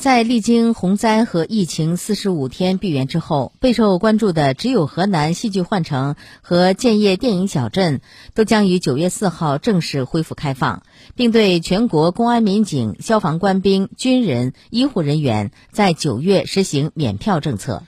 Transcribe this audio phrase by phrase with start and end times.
[0.00, 8.00] 在历经洪灾和疫情四十五天闭园之后备受关注的只有河南戏剧幻城和建业电影小镇
[8.32, 10.84] 都将于九月四号正式恢复开放
[11.16, 17.82] 并对全国公安民警消防官兵军人医护人员在九月实行免票政策。